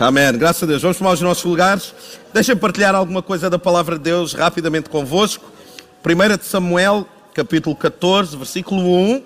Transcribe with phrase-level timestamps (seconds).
[0.00, 0.32] Amém.
[0.38, 0.80] Graças a Deus.
[0.80, 1.92] Vamos tomar os nossos lugares.
[2.32, 5.44] Deixem-me partilhar alguma coisa da palavra de Deus rapidamente convosco.
[6.06, 9.22] 1 de Samuel, capítulo 14, versículo 1.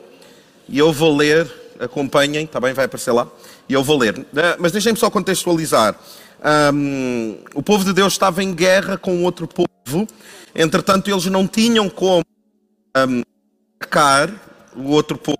[0.70, 1.46] E eu vou ler,
[1.78, 2.72] acompanhem, está bem?
[2.72, 3.28] Vai aparecer lá.
[3.68, 4.26] E eu vou ler.
[4.34, 5.94] Eh, mas deixem-me só contextualizar.
[6.72, 10.06] Um, o povo de Deus estava em guerra com outro povo.
[10.54, 12.24] Entretanto, eles não tinham como
[12.96, 13.22] um,
[13.78, 14.32] atacar
[14.74, 15.38] o outro povo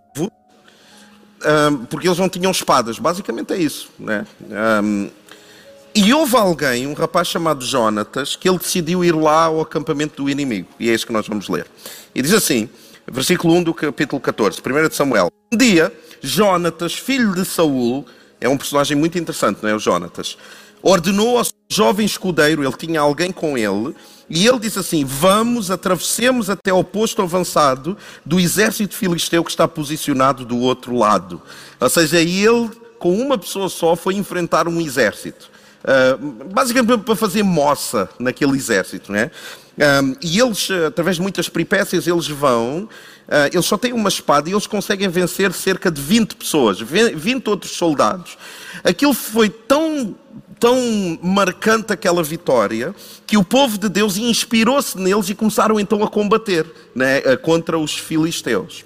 [1.90, 2.98] porque eles não tinham espadas.
[2.98, 3.90] Basicamente é isso.
[3.98, 4.26] Né?
[4.82, 5.10] Um,
[5.94, 10.30] e houve alguém, um rapaz chamado Jonatas, que ele decidiu ir lá ao acampamento do
[10.30, 10.68] inimigo.
[10.78, 11.66] E é isso que nós vamos ler.
[12.14, 12.68] E diz assim,
[13.10, 15.30] versículo 1 do capítulo 14, 1 de Samuel.
[15.52, 15.92] Um dia,
[16.22, 18.06] Jonatas, filho de Saul,
[18.40, 19.74] é um personagem muito interessante, não é?
[19.74, 20.38] O Jonatas,
[20.82, 23.94] ordenou ao jovem escudeiro, ele tinha alguém com ele,
[24.28, 29.68] e ele disse assim: Vamos, atravessemos até ao posto avançado do exército filisteu que está
[29.68, 31.42] posicionado do outro lado.
[31.78, 35.50] Ou seja, ele, com uma pessoa só, foi enfrentar um exército.
[35.82, 39.30] Uh, basicamente para fazer moça naquele exército, né?
[39.76, 42.88] Um, e eles, através de muitas peripécias, eles vão,
[43.26, 47.48] uh, eles só têm uma espada e eles conseguem vencer cerca de 20 pessoas, 20
[47.48, 48.36] outros soldados.
[48.84, 50.14] Aquilo foi tão
[50.60, 52.94] tão marcante aquela vitória
[53.26, 57.98] que o povo de Deus inspirou-se neles e começaram então a combater né, contra os
[57.98, 58.84] filisteus.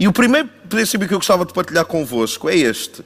[0.00, 3.02] E o primeiro princípio que eu gostava de partilhar convosco é este: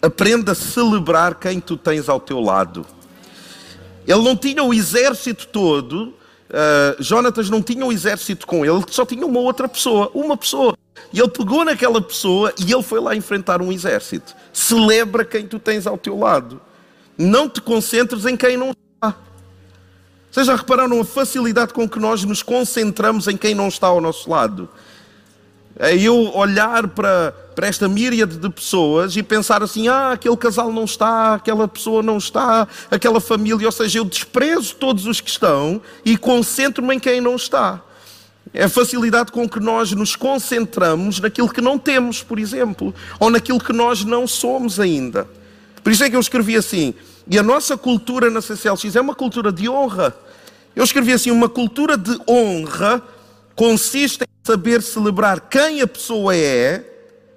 [0.00, 2.86] aprenda a celebrar quem tu tens ao teu lado.
[4.06, 6.14] Ele não tinha o exército todo,
[6.48, 10.76] uh, Jonatas não tinha o exército com ele, só tinha uma outra pessoa, uma pessoa.
[11.12, 14.34] E ele pegou naquela pessoa e ele foi lá enfrentar um exército.
[14.52, 16.60] Celebra quem tu tens ao teu lado.
[17.16, 19.14] Não te concentres em quem não está.
[20.30, 24.00] Vocês já repararam a facilidade com que nós nos concentramos em quem não está ao
[24.00, 24.68] nosso lado?
[25.78, 30.72] É eu olhar para, para esta míriade de pessoas e pensar assim: ah, aquele casal
[30.72, 33.66] não está, aquela pessoa não está, aquela família.
[33.66, 37.80] Ou seja, eu desprezo todos os que estão e concentro-me em quem não está.
[38.52, 43.30] É a facilidade com que nós nos concentramos naquilo que não temos, por exemplo, ou
[43.30, 45.28] naquilo que nós não somos ainda.
[45.84, 46.92] Por isso é que eu escrevi assim:
[47.30, 50.16] e a nossa cultura na CCLX é uma cultura de honra.
[50.74, 53.02] Eu escrevi assim: uma cultura de honra
[53.58, 56.84] consiste em saber celebrar quem a pessoa é,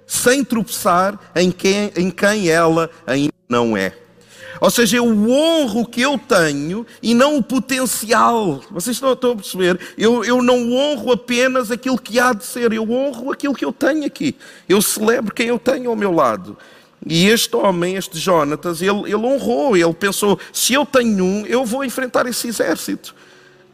[0.06, 3.92] sem tropeçar em quem, em quem ela ainda não é.
[4.60, 8.62] Ou seja, eu honro o que eu tenho e não o potencial.
[8.70, 9.80] Vocês estão, estão a perceber?
[9.98, 13.72] Eu, eu não honro apenas aquilo que há de ser, eu honro aquilo que eu
[13.72, 14.36] tenho aqui.
[14.68, 16.56] Eu celebro quem eu tenho ao meu lado.
[17.04, 21.64] E este homem, este Jonatas, ele, ele honrou, ele pensou: se eu tenho um, eu
[21.64, 23.12] vou enfrentar esse exército.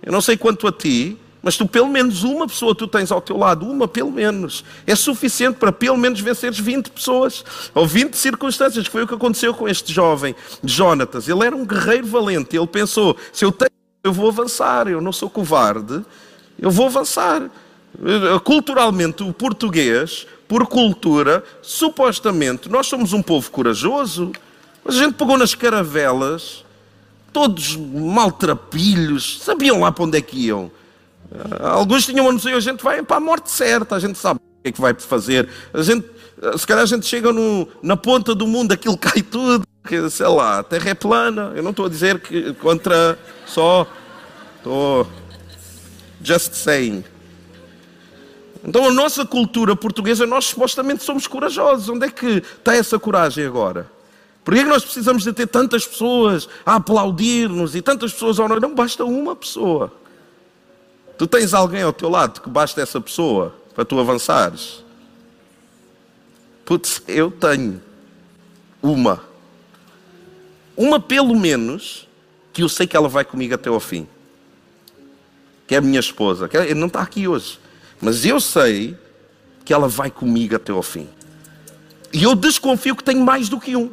[0.02, 3.20] Eu não sei quanto a ti, mas tu pelo menos uma pessoa tu tens ao
[3.20, 4.64] teu lado, uma pelo menos.
[4.86, 7.44] É suficiente para pelo menos venceres 20 pessoas,
[7.74, 10.34] ou 20 circunstâncias, foi o que aconteceu com este jovem,
[10.64, 11.28] Jonatas.
[11.28, 13.70] Ele era um guerreiro valente, ele pensou, se eu tenho,
[14.02, 16.04] eu vou avançar, eu não sou covarde,
[16.58, 17.48] eu vou avançar.
[18.44, 24.32] Culturalmente, o português, por cultura, supostamente, nós somos um povo corajoso,
[24.84, 26.64] mas a gente pegou nas caravelas,
[27.32, 30.70] todos maltrapilhos, sabiam lá para onde é que iam.
[31.60, 34.68] Alguns tinham noção, a gente vai para a morte certa, a gente sabe o que
[34.68, 35.48] é que vai fazer.
[35.72, 36.06] A gente,
[36.56, 39.64] se calhar a gente chega no, na ponta do mundo, aquilo cai tudo,
[40.10, 41.52] sei lá, a terra é plana.
[41.54, 43.86] Eu não estou a dizer que contra só,
[44.56, 45.06] estou
[46.22, 47.04] just saying.
[48.64, 51.88] Então a nossa cultura portuguesa, nós supostamente somos corajosos.
[51.88, 53.90] Onde é que está essa coragem agora?
[54.44, 58.60] Por que nós precisamos de ter tantas pessoas a aplaudir-nos e tantas pessoas a orar?
[58.60, 59.92] Não basta uma pessoa.
[61.18, 64.84] Tu tens alguém ao teu lado que basta essa pessoa para tu avançares?
[66.64, 67.82] Putz, eu tenho
[68.80, 69.24] uma.
[70.76, 72.06] Uma pelo menos
[72.52, 74.06] que eu sei que ela vai comigo até ao fim.
[75.66, 76.48] Que é a minha esposa.
[76.48, 77.58] Que não está aqui hoje.
[78.00, 78.96] Mas eu sei
[79.64, 81.08] que ela vai comigo até ao fim.
[82.12, 83.92] E eu desconfio que tenho mais do que um.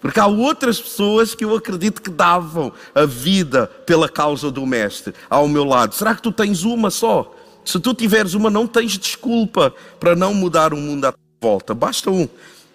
[0.00, 5.14] Porque há outras pessoas que eu acredito que davam a vida pela causa do Mestre
[5.28, 5.94] ao meu lado.
[5.94, 7.34] Será que tu tens uma só?
[7.64, 11.74] Se tu tiveres uma, não tens desculpa para não mudar o mundo à tua volta.
[11.74, 12.26] Basta um.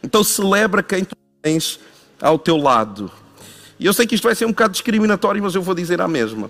[0.04, 1.80] Então celebra quem tu tens
[2.22, 3.12] ao teu lado.
[3.80, 6.07] E eu sei que isto vai ser um bocado discriminatório, mas eu vou dizer a
[6.07, 6.50] mesma.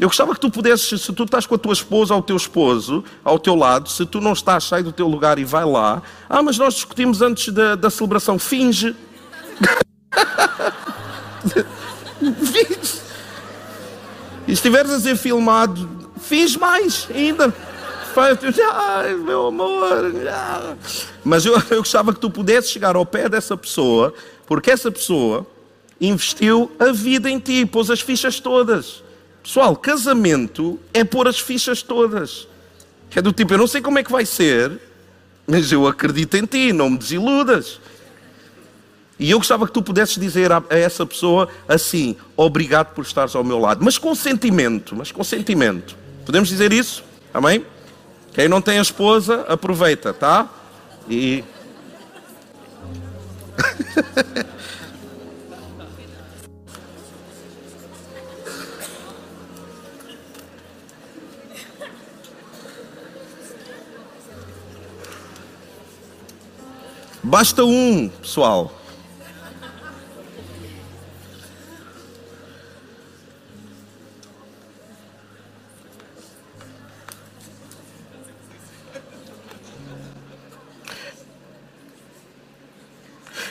[0.00, 2.36] Eu gostava que tu pudesses, se tu estás com a tua esposa ou o teu
[2.36, 6.02] esposo ao teu lado, se tu não estás, sai do teu lugar e vai lá.
[6.28, 8.38] Ah, mas nós discutimos antes da, da celebração.
[8.38, 8.94] Finge.
[14.46, 17.52] E estiveres a ser filmado, finge mais ainda.
[18.72, 20.12] Ai, meu amor.
[21.24, 24.14] Mas eu, eu gostava que tu pudesses chegar ao pé dessa pessoa,
[24.46, 25.46] porque essa pessoa
[26.00, 29.02] investiu a vida em ti, pôs as fichas todas.
[29.42, 32.48] Pessoal, casamento é pôr as fichas todas.
[33.14, 34.78] É do tipo, eu não sei como é que vai ser,
[35.46, 37.80] mas eu acredito em ti, não me desiludas.
[39.18, 43.42] E eu gostava que tu pudesses dizer a, essa pessoa assim: obrigado por estares ao
[43.42, 45.96] meu lado, mas com sentimento, mas com sentimento.
[46.24, 47.02] Podemos dizer isso?
[47.32, 47.64] Amém?
[48.34, 50.48] Quem não tem a esposa, aproveita, tá?
[51.08, 51.42] E.
[67.22, 68.75] Basta um, pessoal.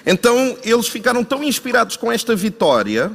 [0.06, 3.12] Então eles ficaram tão inspirados com esta vitória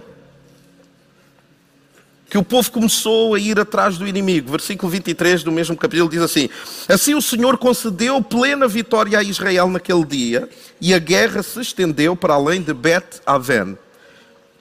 [2.31, 4.53] que o povo começou a ir atrás do inimigo.
[4.53, 6.49] Versículo 23 do mesmo capítulo diz assim:
[6.89, 10.49] Assim o Senhor concedeu plena vitória a Israel naquele dia,
[10.81, 13.77] e a guerra se estendeu para além de Bet-Aven.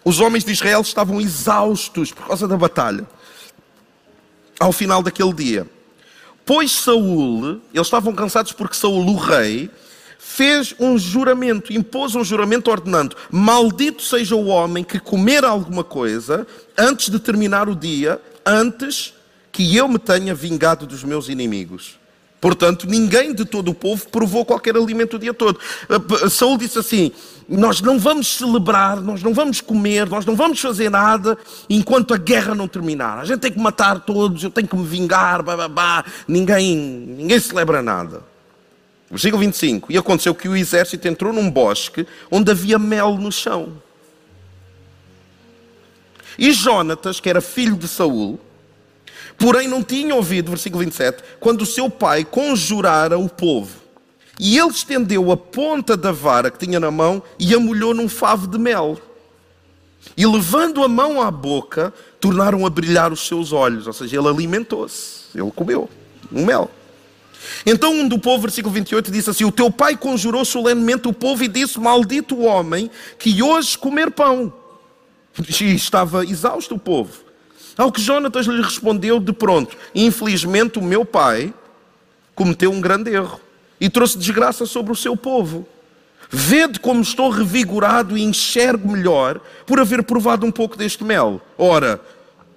[0.03, 3.07] Os homens de Israel estavam exaustos por causa da batalha.
[4.59, 5.67] Ao final daquele dia,
[6.45, 9.69] pois Saul, eles estavam cansados porque Saul, o rei,
[10.21, 16.45] fez um juramento, impôs um juramento ordenando: Maldito seja o homem que comer alguma coisa
[16.77, 19.13] antes de terminar o dia, antes
[19.51, 21.97] que eu me tenha vingado dos meus inimigos.
[22.41, 25.59] Portanto, ninguém de todo o povo provou qualquer alimento o dia todo.
[26.29, 27.11] Saul disse assim:
[27.47, 31.37] Nós não vamos celebrar, nós não vamos comer, nós não vamos fazer nada
[31.69, 33.19] enquanto a guerra não terminar.
[33.19, 36.03] A gente tem que matar todos, eu tenho que me vingar, babá.
[36.27, 38.21] Ninguém, ninguém celebra nada.
[39.09, 39.91] Versículo 25.
[39.91, 43.81] E aconteceu que o exército entrou num bosque onde havia mel no chão.
[46.37, 48.39] E Jonatas, que era filho de Saul,
[49.37, 53.79] porém não tinha ouvido, versículo 27, quando o seu pai conjurara o povo.
[54.39, 58.07] E ele estendeu a ponta da vara que tinha na mão e a molhou num
[58.07, 58.97] favo de mel.
[60.15, 63.85] E levando a mão à boca, tornaram a brilhar os seus olhos.
[63.85, 65.89] Ou seja, ele alimentou-se, ele comeu
[66.31, 66.71] um mel.
[67.65, 71.43] Então um do povo, versículo 28, disse assim: O teu pai conjurou solenemente o povo
[71.43, 74.53] e disse: Maldito o homem que hoje comer pão.
[75.61, 77.23] E estava exausto o povo.
[77.77, 81.53] Ao que Jonatas lhe respondeu de pronto: Infelizmente o meu pai
[82.35, 83.39] cometeu um grande erro
[83.79, 85.67] e trouxe desgraça sobre o seu povo.
[86.29, 91.41] Vede como estou revigorado e enxergo melhor por haver provado um pouco deste mel.
[91.57, 91.99] Ora,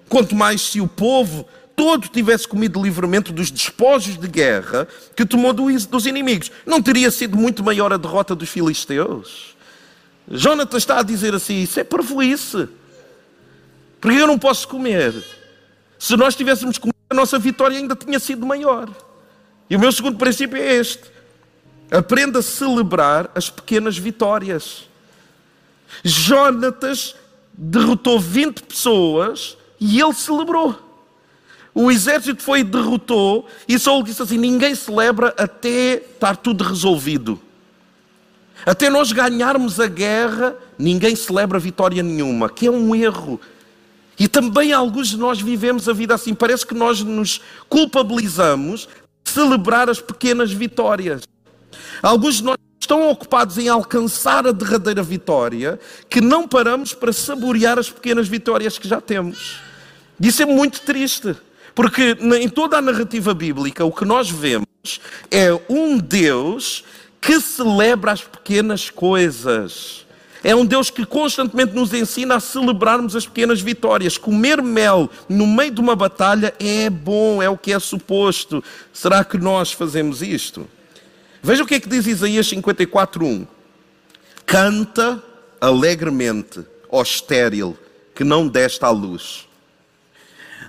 [0.07, 1.45] quanto mais se o povo
[1.75, 7.37] todo tivesse comido livremente dos despojos de guerra que tomou dos inimigos, não teria sido
[7.37, 9.55] muito maior a derrota dos filisteus?
[10.29, 12.67] Jonatas está a dizer assim: Isso é parvoíce.
[13.99, 15.13] Porque eu não posso comer.
[15.97, 18.89] Se nós tivéssemos comido, a nossa vitória ainda tinha sido maior.
[19.69, 21.03] E o meu segundo princípio é este:
[21.91, 24.89] aprenda a celebrar as pequenas vitórias.
[26.03, 27.15] Jonatas
[27.53, 30.82] derrotou 20 pessoas e ele celebrou.
[31.75, 37.39] O exército foi e derrotou, e Saul disse assim: ninguém celebra até estar tudo resolvido.
[38.65, 43.39] Até nós ganharmos a guerra, ninguém celebra vitória nenhuma, que é um erro.
[44.17, 46.33] E também alguns de nós vivemos a vida assim.
[46.33, 48.87] Parece que nós nos culpabilizamos
[49.23, 51.23] de celebrar as pequenas vitórias.
[52.01, 57.79] Alguns de nós estão ocupados em alcançar a derradeira vitória, que não paramos para saborear
[57.79, 59.59] as pequenas vitórias que já temos.
[60.21, 61.35] Isso é muito triste.
[61.75, 64.67] Porque em toda a narrativa bíblica, o que nós vemos
[65.31, 66.83] é um Deus
[67.19, 70.05] que celebra as pequenas coisas.
[70.43, 74.17] É um Deus que constantemente nos ensina a celebrarmos as pequenas vitórias.
[74.17, 78.61] Comer mel no meio de uma batalha é bom, é o que é suposto.
[78.91, 80.67] Será que nós fazemos isto?
[81.41, 83.47] Veja o que é que diz Isaías 54:1.
[84.45, 85.23] Canta
[85.61, 87.77] alegremente, ó estéril,
[88.13, 89.47] que não deste à luz.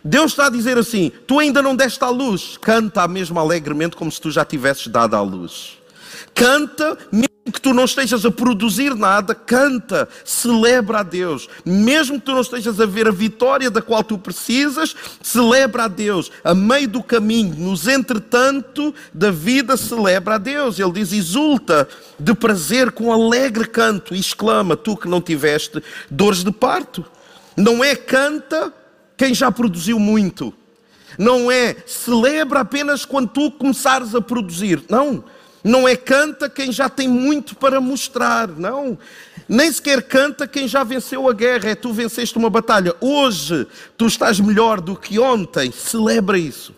[0.04, 4.12] Deus está a dizer assim: tu ainda não deste à luz, canta mesmo alegremente como
[4.12, 5.78] se tu já tivesses dado à luz.
[6.34, 11.48] Canta, mesmo que tu não estejas a produzir nada, canta, celebra a Deus.
[11.64, 15.88] Mesmo que tu não estejas a ver a vitória da qual tu precisas, celebra a
[15.88, 16.30] Deus.
[16.42, 20.78] A meio do caminho, nos entretanto da vida, celebra a Deus.
[20.78, 26.44] Ele diz: exulta de prazer com alegre canto e exclama: tu que não tiveste dores
[26.44, 27.04] de parto.
[27.56, 28.72] Não é canta
[29.16, 30.52] quem já produziu muito.
[31.18, 34.82] Não é celebra apenas quando tu começares a produzir.
[34.88, 35.24] Não.
[35.62, 38.48] Não é canta quem já tem muito para mostrar.
[38.48, 38.98] Não.
[39.48, 42.94] Nem sequer canta quem já venceu a guerra, é tu venceste uma batalha.
[43.00, 43.66] Hoje
[43.96, 46.74] tu estás melhor do que ontem, celebra isso.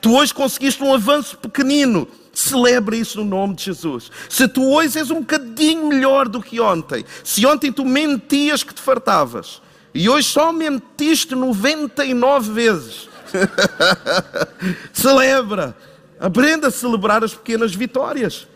[0.00, 4.10] Tu hoje conseguiste um avanço pequenino, celebra isso no nome de Jesus.
[4.28, 8.74] Se tu hoje és um bocadinho melhor do que ontem, se ontem tu mentias que
[8.74, 9.62] te fartavas
[9.94, 13.08] e hoje só mentiste 99 vezes,
[14.92, 15.76] celebra,
[16.18, 18.46] aprenda a celebrar as pequenas vitórias.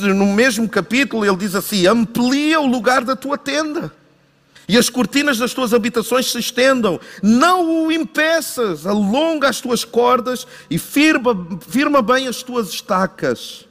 [0.00, 3.92] No mesmo capítulo, ele diz assim: amplia o lugar da tua tenda
[4.68, 6.98] e as cortinas das tuas habitações se estendam.
[7.22, 11.34] Não o impeças, alonga as tuas cordas e firma,
[11.68, 13.66] firma bem as tuas estacas.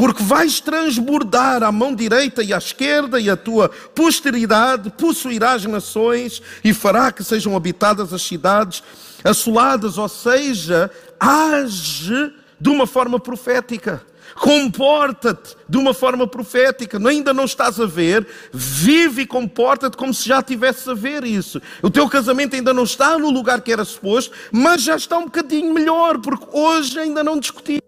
[0.00, 5.66] Porque vais transbordar à mão direita e à esquerda, e a tua posteridade possuirá as
[5.66, 8.82] nações e fará que sejam habitadas as cidades
[9.22, 10.90] assoladas, ou seja,
[11.20, 14.02] age de uma forma profética.
[14.36, 16.96] Comporta-te de uma forma profética.
[17.06, 21.60] Ainda não estás a ver, vive e comporta-te como se já tivesse a ver isso.
[21.82, 25.24] O teu casamento ainda não está no lugar que era suposto, mas já está um
[25.24, 27.80] bocadinho melhor, porque hoje ainda não discutiram.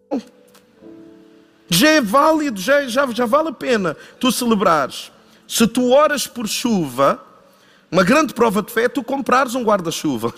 [1.73, 5.11] Já é válido, já, já, já vale a pena tu celebrares.
[5.49, 7.19] Se tu oras por chuva,
[7.91, 10.35] uma grande prova de fé é tu comprares um guarda-chuva.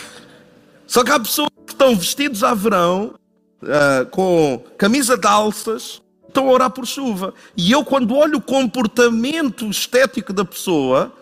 [0.86, 3.14] Só que há pessoas que estão vestidos a verão
[3.62, 7.34] uh, com camisa de alças, estão a orar por chuva.
[7.54, 11.12] E eu, quando olho o comportamento estético da pessoa,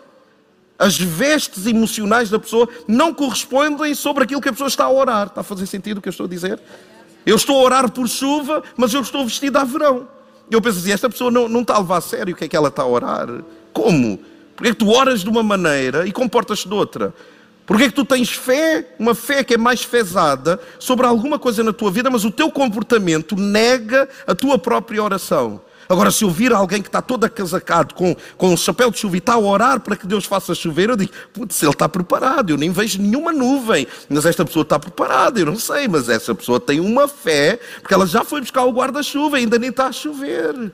[0.77, 5.27] as vestes emocionais da pessoa não correspondem sobre aquilo que a pessoa está a orar.
[5.27, 6.57] Está a fazer sentido o que eu estou a dizer?
[7.29, 10.07] Eu estou a orar por chuva, mas eu estou vestido a verão.
[10.49, 12.47] Eu penso assim, esta pessoa não, não está a levar a sério o que é
[12.47, 13.27] que ela está a orar.
[13.71, 14.19] Como?
[14.55, 17.13] Porque é que tu oras de uma maneira e comportas-te de outra?
[17.67, 21.63] Porque é que tu tens fé, uma fé que é mais fezada sobre alguma coisa
[21.63, 25.61] na tua vida, mas o teu comportamento nega a tua própria oração.
[25.91, 29.15] Agora, se eu vir alguém que está todo acasacado com, com um chapéu de chuva
[29.15, 32.51] e está a orar para que Deus faça chover, eu digo, putz, ele está preparado,
[32.51, 36.35] eu nem vejo nenhuma nuvem, mas esta pessoa está preparada, eu não sei, mas essa
[36.35, 39.91] pessoa tem uma fé, porque ela já foi buscar o guarda-chuva, ainda nem está a
[39.91, 40.71] chover.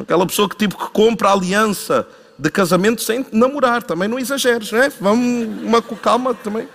[0.00, 2.06] Aquela pessoa que tipo que compra aliança
[2.38, 4.90] de casamento sem namorar, também não exageres, não é?
[4.90, 6.68] Vamos uma com calma também.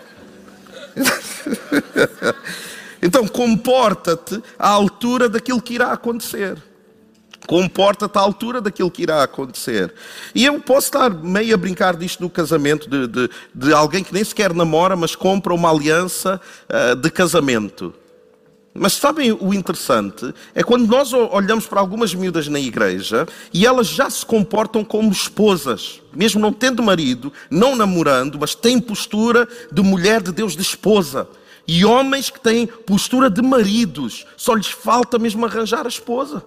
[3.01, 6.66] então comporta-te à altura daquilo que irá acontecer.
[7.47, 9.93] Comporta-te à altura daquilo que irá acontecer.
[10.35, 14.13] E eu posso estar meio a brincar disto no casamento de, de, de alguém que
[14.13, 17.93] nem sequer namora, mas compra uma aliança uh, de casamento.
[18.79, 20.31] Mas sabem o interessante?
[20.53, 25.11] É quando nós olhamos para algumas miúdas na igreja e elas já se comportam como
[25.11, 30.61] esposas, mesmo não tendo marido, não namorando, mas têm postura de mulher de Deus, de
[30.61, 31.27] esposa.
[31.67, 36.43] E homens que têm postura de maridos, só lhes falta mesmo arranjar a esposa.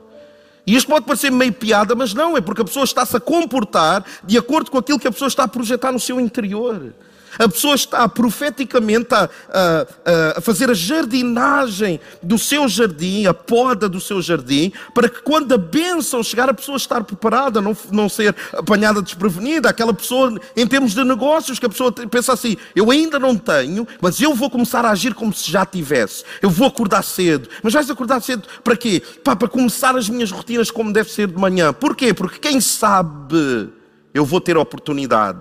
[0.67, 4.05] E isto pode parecer meio piada, mas não, é porque a pessoa está-se a comportar
[4.25, 6.93] de acordo com aquilo que a pessoa está a projetar no seu interior.
[7.39, 13.89] A pessoa está profeticamente a, a, a, fazer a jardinagem do seu jardim, a poda
[13.89, 18.09] do seu jardim, para que quando a bênção chegar, a pessoa estar preparada, não, não
[18.09, 19.69] ser apanhada desprevenida.
[19.69, 23.87] Aquela pessoa, em termos de negócios, que a pessoa pensa assim: eu ainda não tenho,
[24.01, 26.25] mas eu vou começar a agir como se já tivesse.
[26.43, 27.49] Eu vou acordar cedo.
[27.63, 29.03] Mas vais acordar cedo para quê?
[29.25, 31.73] Pá, para começar as minhas rotinas como deve ser de manhã.
[31.73, 32.13] Porquê?
[32.13, 33.71] Porque quem sabe
[34.13, 35.41] eu vou ter oportunidade.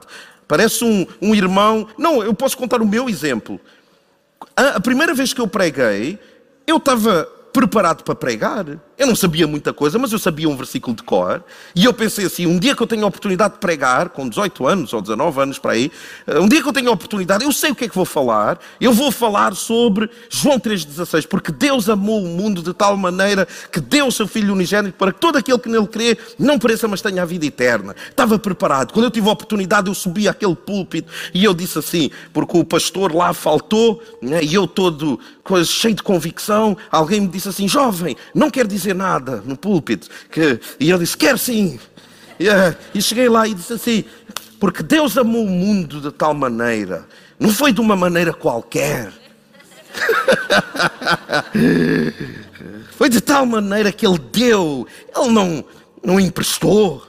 [0.50, 1.88] Parece um, um irmão.
[1.96, 3.62] Não, eu posso contar o meu exemplo.
[4.58, 6.18] A, a primeira vez que eu preguei,
[6.65, 8.65] eu estava preparado para pregar.
[9.00, 11.41] Eu não sabia muita coisa, mas eu sabia um versículo de cor.
[11.74, 14.68] E eu pensei assim: um dia que eu tenho a oportunidade de pregar, com 18
[14.68, 15.89] anos ou 19 anos para aí,
[16.27, 18.60] um dia que eu tenho a oportunidade, eu sei o que é que vou falar.
[18.82, 23.79] Eu vou falar sobre João 3,16, porque Deus amou o mundo de tal maneira que
[23.79, 27.01] deu o seu Filho unigênito para que todo aquele que nele crê não pereça, mas
[27.01, 27.96] tenha a vida eterna.
[28.10, 28.91] Estava preparado.
[28.91, 32.65] Quando eu tive a oportunidade, eu subi àquele púlpito e eu disse assim, porque o
[32.65, 35.18] pastor lá faltou, né, e eu todo
[35.65, 40.08] cheio de convicção, alguém me disse assim: jovem, não quer dizer nada no púlpito.
[40.31, 40.60] Que...
[40.79, 41.79] E ele disse: quer sim.
[42.39, 44.05] E, uh, e cheguei lá e disse assim:
[44.60, 47.08] porque Deus amou o mundo de tal maneira,
[47.39, 49.13] não foi de uma maneira qualquer.
[52.91, 55.63] foi de tal maneira que Ele deu, Ele não,
[56.03, 57.01] não emprestou,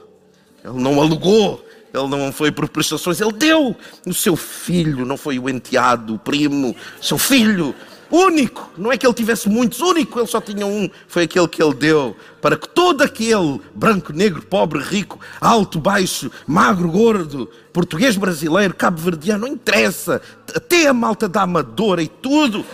[0.63, 3.75] Ele não alugou, ele não foi por prestações, ele deu
[4.07, 7.75] o seu filho, não foi o enteado, o primo, seu filho,
[8.11, 8.69] único.
[8.77, 10.89] Não é que ele tivesse muitos, único, ele só tinha um.
[11.07, 16.31] Foi aquele que ele deu para que todo aquele branco, negro, pobre, rico, alto, baixo,
[16.45, 20.21] magro, gordo, português, brasileiro, cabo-verdiano, não interessa,
[20.55, 22.65] até a malta da amadora e tudo.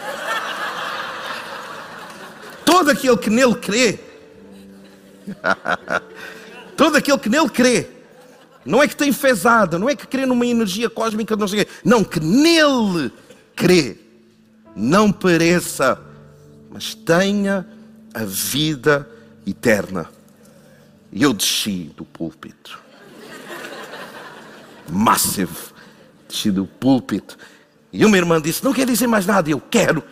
[2.66, 4.08] todo aquele que nele crê
[6.76, 7.88] Todo aquele que nele crê.
[8.66, 12.04] Não é que tem fezada, não é que crê numa energia cósmica, não sei Não,
[12.04, 13.12] que nele
[13.56, 13.98] crê.
[14.80, 16.00] Não pereça,
[16.70, 17.68] mas tenha
[18.14, 19.10] a vida
[19.44, 20.08] eterna.
[21.12, 22.80] E eu desci do púlpito.
[24.88, 25.74] Massive.
[26.30, 27.40] Desci do púlpito.
[27.92, 29.50] E uma irmã disse: Não quer dizer mais nada.
[29.50, 30.04] Eu quero.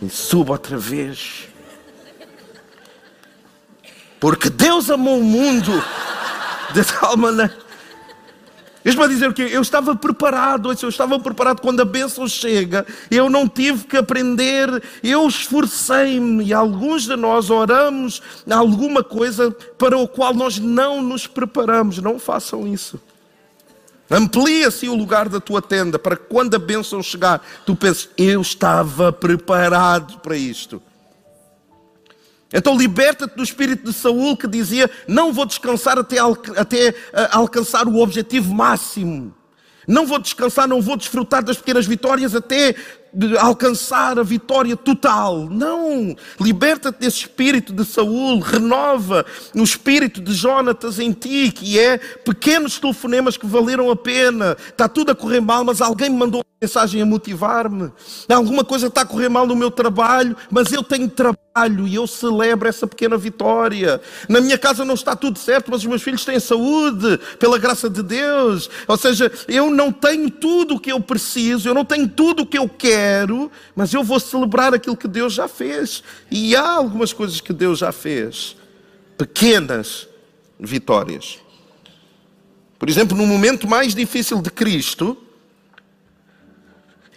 [0.00, 1.48] E subo outra vez.
[4.18, 5.84] Porque Deus amou o mundo
[6.72, 7.65] de tal maneira.
[8.94, 9.48] Vão dizer o quê?
[9.50, 12.86] Eu estava preparado, eu estava preparado quando a bênção chega.
[13.10, 16.44] Eu não tive que aprender, eu esforcei-me.
[16.44, 21.98] E alguns de nós oramos alguma coisa para o qual nós não nos preparamos.
[21.98, 23.00] Não façam isso.
[24.10, 28.40] Amplia-se o lugar da tua tenda para que quando a bênção chegar, tu penses, eu
[28.40, 30.80] estava preparado para isto.
[32.52, 36.94] Então liberta-te do espírito de Saul que dizia: Não vou descansar até, até uh,
[37.32, 39.34] alcançar o objetivo máximo.
[39.86, 42.74] Não vou descansar, não vou desfrutar das pequenas vitórias até
[43.38, 45.48] alcançar a vitória total.
[45.48, 46.14] Não!
[46.40, 49.24] Liberta-te desse espírito de Saul, renova
[49.54, 54.56] o espírito de Jonatas em ti, que é pequenos telefonemas que valeram a pena.
[54.68, 57.92] Está tudo a correr mal, mas alguém me mandou uma mensagem a motivar-me.
[58.28, 61.45] Alguma coisa está a correr mal no meu trabalho, mas eu tenho trabalho
[61.86, 64.00] e eu celebro essa pequena vitória.
[64.28, 67.88] Na minha casa não está tudo certo, mas os meus filhos têm saúde, pela graça
[67.88, 68.68] de Deus.
[68.86, 72.46] Ou seja, eu não tenho tudo o que eu preciso, eu não tenho tudo o
[72.46, 76.02] que eu quero, mas eu vou celebrar aquilo que Deus já fez.
[76.30, 78.54] E há algumas coisas que Deus já fez,
[79.16, 80.06] pequenas
[80.60, 81.38] vitórias.
[82.78, 85.16] Por exemplo, no momento mais difícil de Cristo,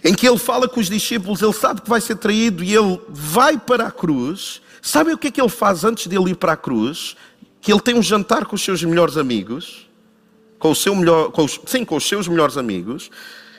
[0.03, 2.99] em que ele fala com os discípulos, ele sabe que vai ser traído e ele
[3.09, 4.61] vai para a cruz.
[4.81, 7.15] Sabe o que é que ele faz antes de ele ir para a cruz?
[7.61, 9.89] Que ele tem um jantar com os seus melhores amigos,
[10.57, 13.09] com o seu melhor, com os, sim, com os seus melhores amigos.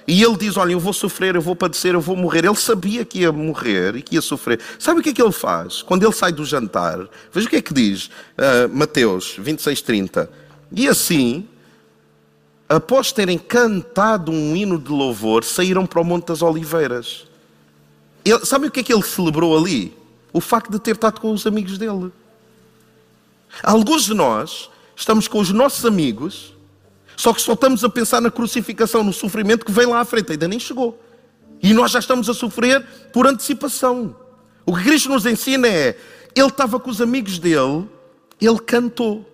[0.07, 2.45] E ele diz: Olha, eu vou sofrer, eu vou padecer, eu vou morrer.
[2.45, 4.59] Ele sabia que ia morrer e que ia sofrer.
[4.79, 5.83] Sabe o que é que ele faz?
[5.83, 10.31] Quando ele sai do jantar, veja o que é que diz uh, Mateus 26, 30.
[10.73, 11.47] E assim,
[12.71, 17.27] após terem cantado um hino de louvor, saíram para o Monte das Oliveiras.
[18.25, 19.95] Ele, sabe o que é que ele celebrou ali?
[20.33, 22.11] O facto de ter estado com os amigos dele.
[23.63, 26.55] Alguns de nós estamos com os nossos amigos
[27.21, 30.33] só que só estamos a pensar na crucificação, no sofrimento que vem lá à frente,
[30.33, 30.99] ainda nem chegou.
[31.63, 34.17] E nós já estamos a sofrer por antecipação.
[34.65, 35.99] O que Cristo nos ensina é:
[36.35, 37.87] Ele estava com os amigos dele,
[38.41, 39.30] ele cantou.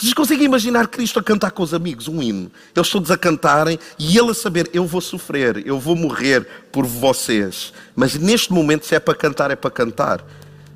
[0.00, 2.50] Vocês conseguem imaginar Cristo a cantar com os amigos um hino?
[2.74, 6.86] Eles todos a cantarem e ele a saber: Eu vou sofrer, eu vou morrer por
[6.86, 7.70] vocês.
[7.94, 10.24] Mas neste momento, se é para cantar, é para cantar.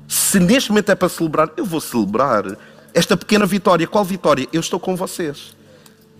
[0.07, 2.55] Se neste momento é para celebrar, eu vou celebrar
[2.93, 3.87] esta pequena vitória.
[3.87, 4.47] Qual vitória?
[4.53, 5.55] Eu estou com vocês.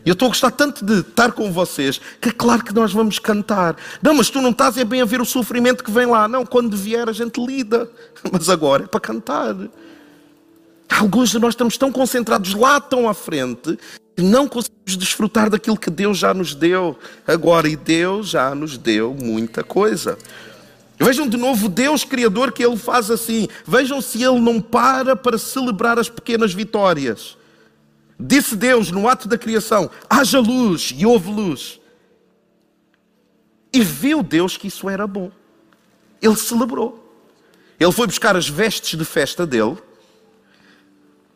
[0.04, 3.76] Eu estou a gostar tanto de estar com vocês que claro que nós vamos cantar.
[4.02, 6.28] Não, mas tu não estás é bem a ver o sofrimento que vem lá.
[6.28, 7.88] Não, quando vier a gente lida.
[8.32, 9.56] Mas agora é para cantar.
[10.90, 13.78] Alguns de nós estamos tão concentrados lá tão à frente
[14.16, 17.68] que não conseguimos desfrutar daquilo que Deus já nos deu agora.
[17.68, 20.18] E Deus já nos deu muita coisa.
[20.98, 23.48] Vejam de novo Deus Criador que Ele faz assim.
[23.66, 27.38] Vejam se Ele não para para celebrar as pequenas vitórias.
[28.18, 31.80] Disse Deus no ato da criação: haja luz, e houve luz.
[33.74, 35.30] E viu Deus que isso era bom.
[36.22, 37.02] Ele celebrou.
[37.78, 39.78] Ele foi buscar as vestes de festa dele.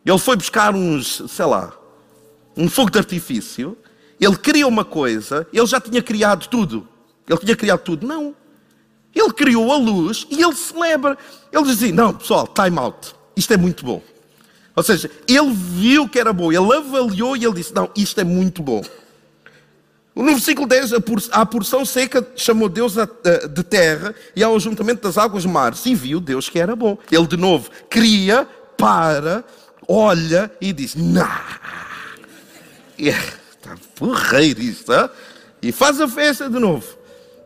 [0.09, 1.71] Ele foi buscar uns, sei lá,
[2.57, 3.77] um fogo de artifício.
[4.19, 6.87] Ele criou uma coisa, ele já tinha criado tudo.
[7.27, 8.07] Ele tinha criado tudo.
[8.07, 8.35] Não.
[9.13, 11.15] Ele criou a luz e ele celebra.
[11.51, 13.13] Ele dizia: Não, pessoal, time out.
[13.35, 14.01] Isto é muito bom.
[14.75, 18.23] Ou seja, ele viu que era bom, ele avaliou e ele disse: Não, isto é
[18.23, 18.81] muito bom.
[20.15, 20.93] No versículo 10,
[21.31, 25.85] a porção seca chamou Deus de terra e ao ajuntamento das águas mares.
[25.85, 26.97] E viu Deus que era bom.
[27.11, 28.47] Ele de novo cria,
[28.79, 29.43] para,
[29.89, 31.59] olha e diz: Nah.
[32.97, 35.09] Está porreiro isto, hein?
[35.61, 36.98] e faz a festa de novo.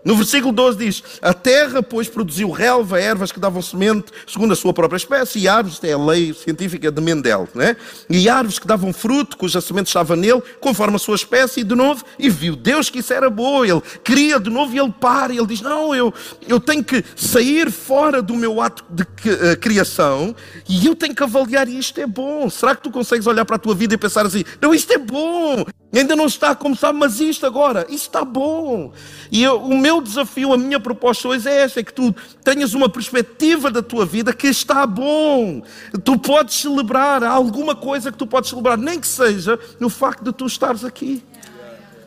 [0.04, 4.56] No versículo 12 diz: A terra, pois, produziu relva, ervas que davam semente segundo a
[4.56, 7.76] sua própria espécie, e árvores, é a lei científica de Mendel, né?
[8.10, 11.76] e árvores que davam fruto, cuja semente estava nele, conforme a sua espécie, e de
[11.76, 15.34] novo, e viu Deus que isso era bom, ele cria de novo e ele para,
[15.34, 16.14] e ele diz: Não, eu,
[16.48, 20.36] eu tenho que sair fora do meu ato de uh, criação
[20.68, 22.50] e eu tenho que avaliar isto é bom.
[22.50, 24.98] Será que tu consegues olhar para a tua vida e pensar assim: Não, isto é
[24.98, 28.92] bom, Ainda não está a começar, mas isto agora, isso está bom.
[29.32, 32.74] E eu, o meu desafio, a minha proposta hoje é esta: é que tu tenhas
[32.74, 35.62] uma perspectiva da tua vida que está bom.
[36.04, 40.34] Tu podes celebrar, alguma coisa que tu podes celebrar, nem que seja no facto de
[40.34, 41.24] tu estares aqui.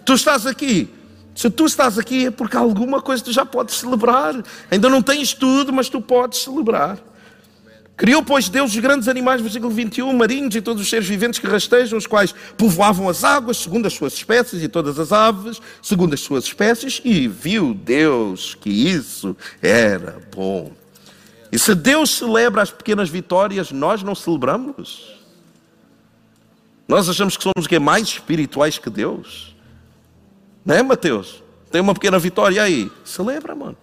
[0.05, 0.93] Tu estás aqui.
[1.33, 4.35] Se tu estás aqui é porque alguma coisa tu já podes celebrar.
[4.69, 6.99] Ainda não tens tudo, mas tu podes celebrar.
[7.97, 11.47] Criou, pois, Deus os grandes animais, versículo 21, marinhos e todos os seres viventes que
[11.47, 16.13] rastejam, os quais povoavam as águas, segundo as suas espécies, e todas as aves, segundo
[16.13, 20.73] as suas espécies, e viu Deus que isso era bom.
[21.51, 25.17] E se Deus celebra as pequenas vitórias, nós não celebramos?
[26.87, 29.57] Nós achamos que somos que mais espirituais que Deus?
[30.67, 31.43] Não é, Mateus?
[31.71, 32.91] Tem uma pequena vitória aí.
[33.05, 33.77] Celebra, mano.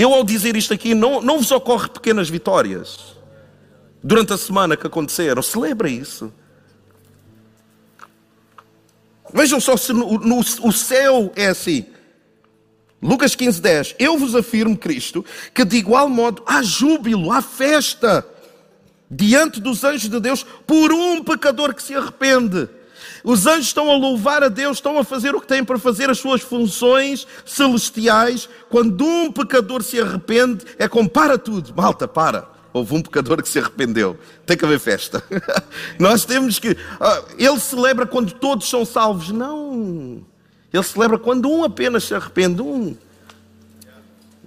[0.00, 3.18] Eu, ao dizer isto aqui, não, não vos ocorre pequenas vitórias
[4.02, 5.42] durante a semana que aconteceram.
[5.42, 6.32] Celebra isso.
[9.30, 11.84] Vejam só se no, no, o céu é assim.
[13.02, 13.96] Lucas 15, 10.
[13.98, 18.26] Eu vos afirmo, Cristo, que de igual modo há júbilo, há festa
[19.10, 22.70] diante dos anjos de Deus por um pecador que se arrepende.
[23.22, 26.08] Os anjos estão a louvar a Deus, estão a fazer o que têm para fazer
[26.10, 28.48] as suas funções celestiais.
[28.68, 31.74] Quando um pecador se arrepende, é como para tudo.
[31.74, 32.48] Malta, para.
[32.72, 34.16] Houve um pecador que se arrependeu.
[34.46, 35.22] Tem que haver festa.
[35.98, 36.70] Nós temos que.
[36.70, 36.76] Uh,
[37.36, 39.30] ele celebra quando todos são salvos.
[39.30, 40.24] Não.
[40.72, 42.62] Ele celebra quando um apenas se arrepende.
[42.62, 42.96] Um.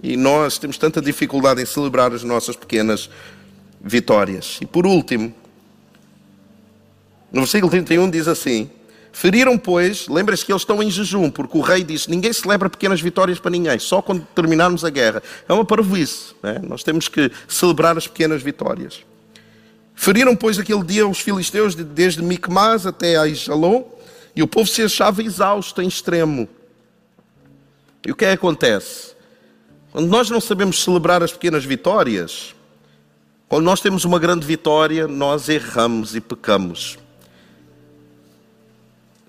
[0.01, 3.09] E nós temos tanta dificuldade em celebrar as nossas pequenas
[3.81, 4.57] vitórias.
[4.61, 5.33] E por último,
[7.33, 8.69] no versículo 31 diz assim:
[9.11, 13.01] Feriram, pois, lembra-se que eles estão em jejum, porque o rei disse: ninguém celebra pequenas
[13.01, 15.21] vitórias para ninguém, só quando terminarmos a guerra.
[15.49, 16.61] É uma parvoíce, né?
[16.63, 19.03] nós temos que celebrar as pequenas vitórias.
[19.95, 23.83] Feriram, pois, aquele dia os filisteus, desde Micmas até a Ijalon,
[24.35, 26.47] e o povo se achava exausto em extremo.
[28.05, 29.13] E o que é que acontece?
[29.91, 32.55] Quando nós não sabemos celebrar as pequenas vitórias,
[33.47, 36.97] quando nós temos uma grande vitória, nós erramos e pecamos.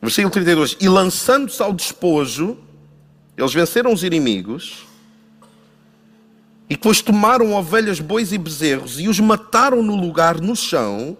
[0.05, 0.77] Versículo 32.
[0.81, 2.59] E lançando-se ao despojo,
[3.37, 4.87] eles venceram os inimigos,
[6.69, 11.17] e depois tomaram ovelhas, bois e bezerros, e os mataram no lugar, no chão,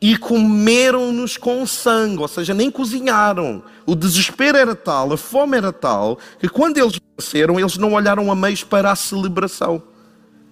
[0.00, 3.62] e comeram-nos com sangue, ou seja, nem cozinharam.
[3.86, 8.30] O desespero era tal, a fome era tal, que quando eles venceram, eles não olharam
[8.30, 9.80] a meios para a celebração.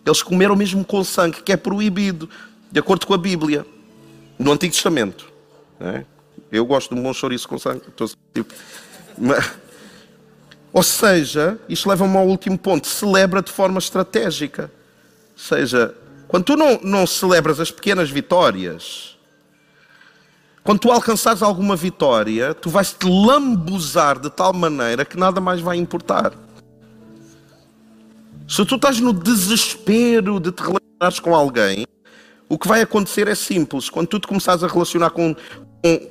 [0.05, 2.31] Eles comeram mesmo com sangue, que é proibido,
[2.71, 3.67] de acordo com a Bíblia,
[4.39, 5.27] no Antigo Testamento.
[5.81, 6.07] Não é?
[6.51, 7.83] Eu gosto de um bom chouriço com sangue.
[8.33, 8.55] Tipo,
[10.73, 14.71] ou seja, isto leva-me ao último ponto: celebra de forma estratégica.
[15.33, 15.95] Ou seja,
[16.29, 19.17] quando tu não, não celebras as pequenas vitórias,
[20.63, 25.61] quando tu alcançares alguma vitória, tu vais te lambuzar de tal maneira que nada mais
[25.61, 26.33] vai importar.
[28.49, 31.87] Se tu estás no desespero de te relacionares com alguém,
[32.49, 33.89] o que vai acontecer é simples.
[33.89, 35.35] Quando tu te começares a relacionar com,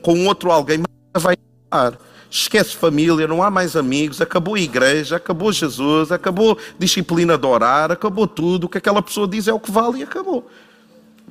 [0.01, 0.83] com, outro alguém,
[1.13, 1.97] vai estar.
[2.29, 7.91] Esquece família, não há mais amigos, acabou a igreja, acabou Jesus, acabou disciplina de orar,
[7.91, 8.65] acabou tudo.
[8.65, 10.49] O que aquela pessoa diz é o que vale e acabou.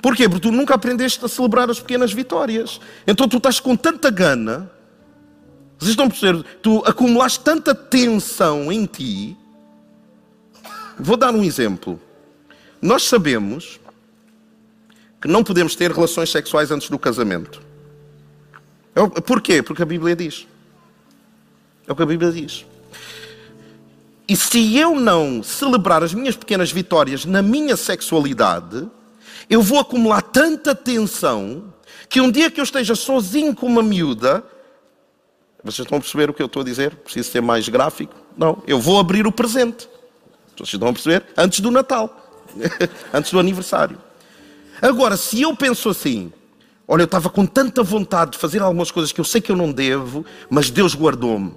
[0.01, 0.29] Porquê?
[0.29, 2.81] Porque tu nunca aprendeste a celebrar as pequenas vitórias.
[3.07, 4.71] Então tu estás com tanta gana,
[5.79, 6.43] vocês estão a perceber?
[6.63, 9.37] Tu acumulaste tanta tensão em ti.
[10.99, 12.01] Vou dar um exemplo.
[12.81, 13.81] Nós sabemos
[15.21, 17.61] que não podemos ter relações sexuais antes do casamento.
[18.95, 19.63] É porquê?
[19.63, 20.47] Porque a Bíblia diz.
[21.87, 22.65] É o que a Bíblia diz.
[24.27, 28.89] E se eu não celebrar as minhas pequenas vitórias na minha sexualidade,
[29.51, 31.75] eu vou acumular tanta tensão
[32.09, 34.43] que um dia que eu esteja sozinho com uma miúda,
[35.63, 36.95] vocês estão a perceber o que eu estou a dizer?
[36.97, 38.15] Preciso ser mais gráfico?
[38.37, 39.89] Não, eu vou abrir o presente.
[40.57, 41.25] Vocês estão a perceber?
[41.37, 42.15] Antes do Natal,
[43.13, 43.99] antes do aniversário.
[44.81, 46.33] Agora, se eu penso assim,
[46.87, 49.57] Olha, eu estava com tanta vontade de fazer algumas coisas que eu sei que eu
[49.57, 51.55] não devo, mas Deus guardou-me.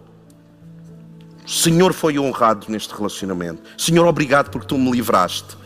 [1.45, 3.61] O Senhor foi honrado neste relacionamento.
[3.77, 5.57] Senhor, obrigado porque tu me livraste.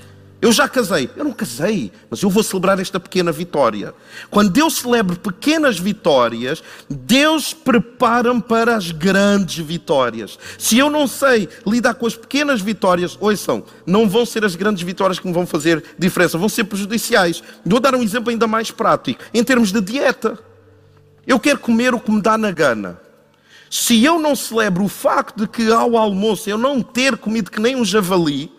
[0.41, 1.08] Eu já casei.
[1.15, 3.93] Eu não casei, mas eu vou celebrar esta pequena vitória.
[4.32, 10.39] Quando Deus celebra pequenas vitórias, Deus prepara-me para as grandes vitórias.
[10.58, 14.82] Se eu não sei lidar com as pequenas vitórias, ouçam, não vão ser as grandes
[14.82, 17.43] vitórias que me vão fazer diferença, vão ser prejudiciais.
[17.63, 19.21] Vou dar um exemplo ainda mais prático.
[19.32, 20.39] Em termos de dieta,
[21.27, 22.99] eu quero comer o que me dá na gana.
[23.69, 27.62] Se eu não celebro o facto de que ao almoço eu não ter comido que
[27.62, 28.51] nem um javali,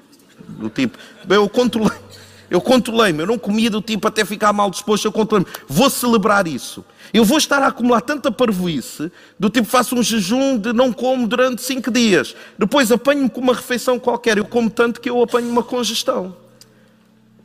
[0.49, 1.99] do tipo, eu controlei,
[2.53, 5.51] Eu controlei-me, eu não comia do tipo até ficar mal disposto, eu controlei-me.
[5.67, 6.85] Vou celebrar isso.
[7.11, 11.27] Eu vou estar a acumular tanta parvoíce, do tipo faço um jejum de não como
[11.27, 12.37] durante cinco dias.
[12.59, 16.37] Depois apanho-me com uma refeição qualquer, eu como tanto que eu apanho uma congestão.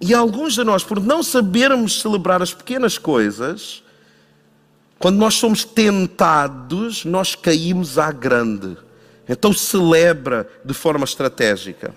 [0.02, 3.82] E alguns de nós, por não sabermos celebrar as pequenas coisas,
[5.00, 8.76] quando nós somos tentados, nós caímos à grande.
[9.30, 11.96] Então celebra de forma estratégica.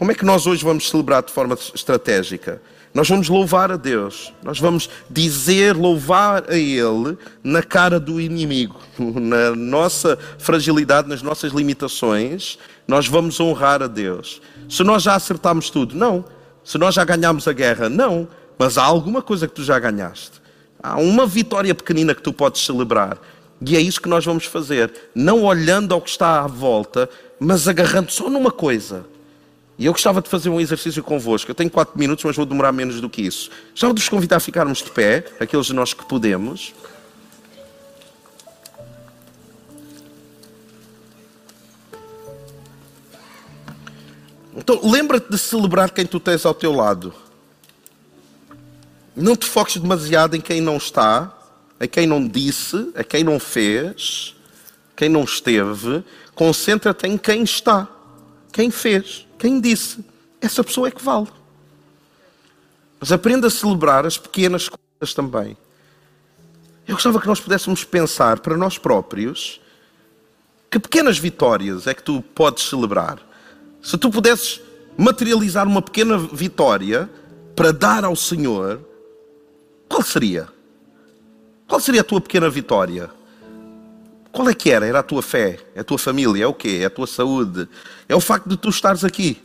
[0.00, 2.62] Como é que nós hoje vamos celebrar de forma estratégica?
[2.94, 8.80] Nós vamos louvar a Deus, nós vamos dizer, louvar a Ele na cara do inimigo,
[8.98, 12.58] na nossa fragilidade, nas nossas limitações,
[12.88, 14.40] nós vamos honrar a Deus.
[14.70, 16.24] Se nós já acertamos tudo, não.
[16.64, 18.26] Se nós já ganhamos a guerra, não.
[18.58, 20.40] Mas há alguma coisa que tu já ganhaste.
[20.82, 23.18] Há uma vitória pequenina que tu podes celebrar.
[23.60, 24.90] E é isso que nós vamos fazer.
[25.14, 27.06] Não olhando ao que está à volta,
[27.38, 29.04] mas agarrando só numa coisa.
[29.80, 31.50] E eu gostava de fazer um exercício convosco.
[31.50, 33.48] Eu tenho quatro minutos, mas vou demorar menos do que isso.
[33.70, 36.74] Gostava de vos convidar a ficarmos de pé, aqueles de nós que podemos.
[44.54, 47.14] Então, lembra-te de celebrar quem tu tens ao teu lado.
[49.16, 51.34] Não te foques demasiado em quem não está,
[51.80, 54.36] a quem não disse, a quem não fez,
[54.94, 56.04] quem não esteve.
[56.34, 57.88] Concentra-te em quem está,
[58.52, 60.04] quem fez, quem disse.
[60.38, 61.28] Essa pessoa é que vale.
[63.00, 65.56] Mas aprenda a celebrar as pequenas coisas também.
[66.86, 69.60] Eu gostava que nós pudéssemos pensar para nós próprios
[70.70, 73.18] que pequenas vitórias é que tu podes celebrar.
[73.82, 74.60] Se tu pudesses
[74.96, 77.08] materializar uma pequena vitória
[77.56, 78.80] para dar ao Senhor,
[79.88, 80.48] qual seria?
[81.66, 83.10] Qual seria a tua pequena vitória?
[84.32, 84.86] Qual é que era?
[84.86, 85.58] Era a tua fé?
[85.74, 86.44] É a tua família?
[86.44, 86.80] É o quê?
[86.82, 87.68] É a tua saúde?
[88.08, 89.42] É o facto de tu estares aqui.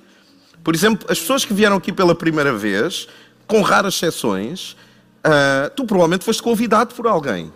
[0.64, 3.08] Por exemplo, as pessoas que vieram aqui pela primeira vez,
[3.48, 4.76] com raras exceções,
[5.26, 7.52] uh, tu provavelmente foste convidado por alguém.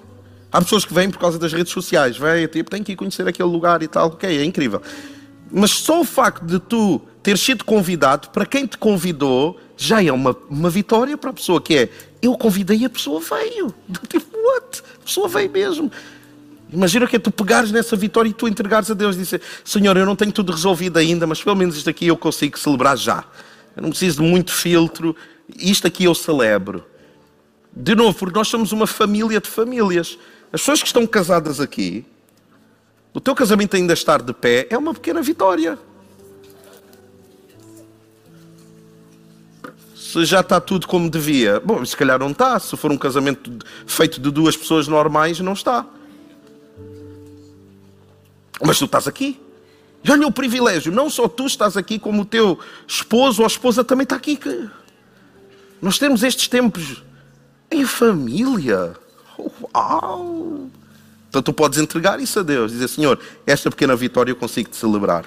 [0.51, 3.27] Há pessoas que vêm por causa das redes sociais, vêm, tipo, tem que ir conhecer
[3.27, 4.81] aquele lugar e tal, ok, é incrível.
[5.51, 10.11] Mas só o facto de tu ter sido convidado, para quem te convidou, já é
[10.11, 11.89] uma, uma vitória para a pessoa, que é,
[12.21, 13.73] eu convidei e a pessoa veio.
[14.09, 14.81] Tipo, what?
[15.01, 15.91] A pessoa veio mesmo.
[16.71, 19.97] Imagina que é tu pegares nessa vitória e tu entregares a Deus e dizer, Senhor,
[19.97, 23.23] eu não tenho tudo resolvido ainda, mas pelo menos isto aqui eu consigo celebrar já.
[23.75, 25.15] Eu não preciso de muito filtro,
[25.57, 26.85] isto aqui eu celebro.
[27.75, 30.17] De novo, porque nós somos uma família de famílias.
[30.53, 32.05] As pessoas que estão casadas aqui,
[33.13, 35.77] o teu casamento ainda estar de pé é uma pequena vitória.
[39.95, 42.59] Se já está tudo como devia, bom, se calhar não está.
[42.59, 43.51] Se for um casamento
[43.87, 45.85] feito de duas pessoas normais, não está.
[48.61, 49.39] Mas tu estás aqui.
[50.03, 53.83] E olha o privilégio, não só tu estás aqui, como o teu esposo ou esposa
[53.83, 54.39] também está aqui.
[55.81, 57.03] Nós temos estes tempos
[57.69, 58.95] em família.
[59.37, 60.69] Uau!
[61.29, 64.75] Então tu podes entregar isso a Deus, dizer, Senhor, esta pequena vitória eu consigo te
[64.75, 65.25] celebrar.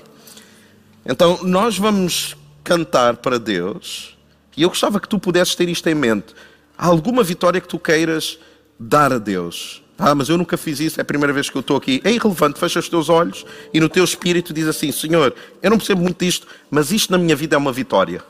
[1.07, 4.17] Então nós vamos cantar para Deus,
[4.57, 6.35] e eu gostava que tu pudesses ter isto em mente.
[6.77, 8.39] Há alguma vitória que tu queiras
[8.79, 9.83] dar a Deus?
[10.05, 12.01] Ah, mas eu nunca fiz isso, é a primeira vez que eu estou aqui.
[12.03, 15.79] É irrelevante, fecha os teus olhos e no teu espírito diz assim: Senhor, eu não
[15.79, 18.21] percebo muito disto, mas isto na minha vida é uma vitória.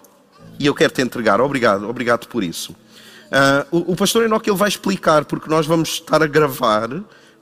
[0.61, 1.41] E eu quero te entregar.
[1.41, 2.73] Obrigado, obrigado por isso.
[2.73, 6.89] Uh, o, o pastor Enoque ele vai explicar, porque nós vamos estar a gravar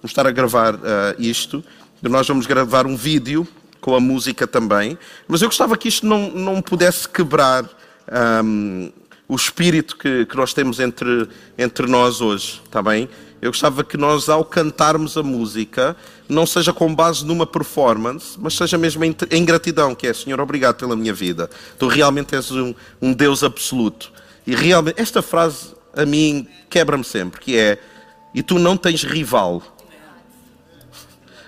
[0.00, 0.80] vamos estar a gravar uh,
[1.18, 1.62] isto.
[2.00, 3.46] Nós vamos gravar um vídeo
[3.80, 4.98] com a música também.
[5.28, 7.64] Mas eu gostava que isto não, não pudesse quebrar
[8.44, 8.90] um,
[9.28, 13.08] o espírito que, que nós temos entre, entre nós hoje, está bem?
[13.40, 15.96] Eu gostava que nós, ao cantarmos a música,
[16.28, 20.76] não seja com base numa performance, mas seja mesmo em, gratidão, que é, Senhor, obrigado
[20.76, 21.48] pela minha vida.
[21.78, 24.12] Tu realmente és um, um Deus absoluto.
[24.46, 27.78] E realmente, esta frase a mim quebra-me sempre, que é,
[28.34, 29.62] e tu não tens rival.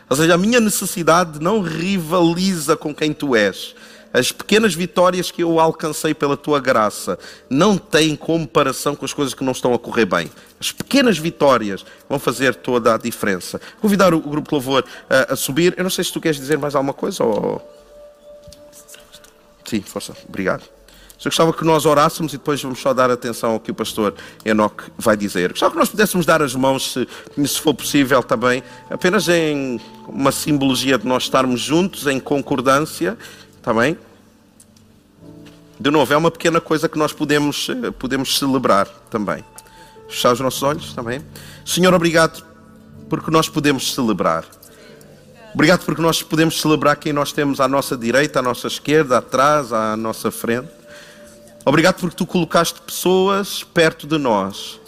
[0.09, 3.75] Ou seja, a minha necessidade não rivaliza com quem tu és.
[4.13, 9.33] As pequenas vitórias que eu alcancei pela tua graça não têm comparação com as coisas
[9.33, 10.31] que não estão a correr bem.
[10.63, 13.61] As pequenas vitórias vão fazer toda a diferença.
[13.81, 15.75] Convidar o grupo de louvor a, a subir.
[15.77, 17.61] Eu não sei se tu queres dizer mais alguma coisa ou.
[19.65, 20.15] Sim, força.
[20.29, 20.63] Obrigado.
[21.19, 24.15] Eu gostava que nós orássemos e depois vamos só dar atenção ao que o pastor
[24.45, 25.51] Enoque vai dizer.
[25.51, 27.09] Gostava que nós pudéssemos dar as mãos, se,
[27.45, 33.19] se for possível também, apenas em uma simbologia de nós estarmos juntos, em concordância,
[33.57, 33.99] está bem?
[35.79, 39.45] De novo, é uma pequena coisa que nós podemos, eh, podemos celebrar também.
[40.09, 41.23] Fechar os nossos olhos também.
[41.65, 42.45] Senhor, obrigado
[43.09, 44.45] porque nós podemos celebrar.
[45.55, 49.73] Obrigado porque nós podemos celebrar quem nós temos à nossa direita, à nossa esquerda, atrás,
[49.73, 50.69] à nossa frente.
[51.65, 54.81] Obrigado porque tu colocaste pessoas perto de nós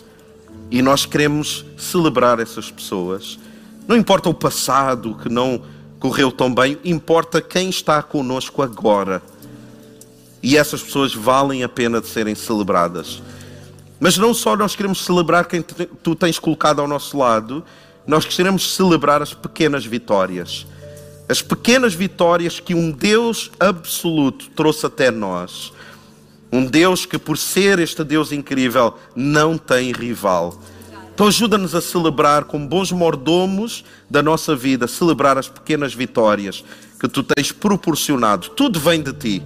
[0.71, 3.39] e nós queremos celebrar essas pessoas.
[3.87, 5.63] Não importa o passado que não
[6.01, 9.23] correu tão bem, importa quem está conosco agora.
[10.43, 13.23] E essas pessoas valem a pena de serem celebradas.
[14.01, 17.65] Mas não só nós queremos celebrar quem tu tens colocado ao nosso lado,
[18.07, 20.67] nós queremos celebrar as pequenas vitórias.
[21.29, 25.73] As pequenas vitórias que um Deus absoluto trouxe até nós.
[26.53, 30.61] Um Deus que, por ser este Deus incrível, não tem rival.
[31.15, 36.65] Então ajuda-nos a celebrar como bons mordomos da nossa vida, celebrar as pequenas vitórias
[36.99, 38.49] que tu tens proporcionado.
[38.51, 39.43] Tudo vem de ti.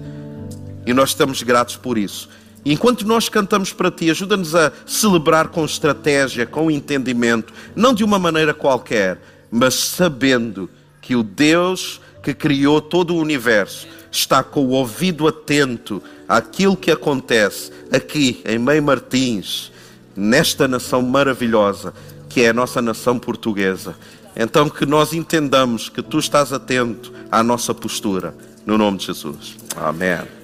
[0.87, 2.29] E nós estamos gratos por isso.
[2.65, 8.19] Enquanto nós cantamos para ti, ajuda-nos a celebrar com estratégia, com entendimento, não de uma
[8.19, 9.19] maneira qualquer,
[9.51, 10.69] mas sabendo
[11.01, 16.91] que o Deus que criou todo o universo está com o ouvido atento àquilo que
[16.91, 19.73] acontece aqui em Meio Martins,
[20.15, 21.95] nesta nação maravilhosa
[22.29, 23.97] que é a nossa nação portuguesa.
[24.37, 28.35] Então que nós entendamos que tu estás atento à nossa postura.
[28.67, 29.57] No nome de Jesus.
[29.75, 30.38] Amém.